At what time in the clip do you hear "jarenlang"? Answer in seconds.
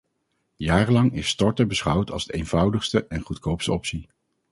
0.55-1.11